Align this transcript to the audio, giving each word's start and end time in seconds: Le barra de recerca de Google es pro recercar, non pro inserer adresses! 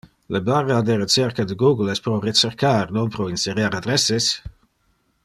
Le 0.35 0.39
barra 0.45 0.77
de 0.85 0.95
recerca 1.01 1.45
de 1.51 1.57
Google 1.63 1.93
es 1.95 2.01
pro 2.07 2.15
recercar, 2.25 2.83
non 2.99 3.15
pro 3.17 3.29
inserer 3.37 3.69
adresses! 3.73 4.33